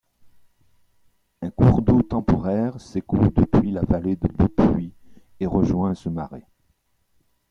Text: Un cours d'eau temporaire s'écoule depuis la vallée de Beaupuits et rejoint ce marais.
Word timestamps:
Un 1.43 1.51
cours 1.51 1.83
d'eau 1.83 2.01
temporaire 2.01 2.81
s'écoule 2.81 3.29
depuis 3.35 3.69
la 3.69 3.81
vallée 3.85 4.15
de 4.15 4.29
Beaupuits 4.29 4.95
et 5.39 5.45
rejoint 5.45 5.93
ce 5.93 6.09
marais. 6.09 6.47